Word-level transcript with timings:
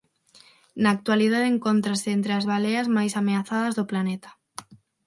Na 0.81 0.89
actualidade 0.95 1.51
encóntrase 1.53 2.09
entre 2.13 2.31
as 2.39 2.47
baleas 2.51 2.87
máis 2.97 3.13
ameazadas 3.21 3.73
do 3.75 3.87
planeta. 3.91 4.29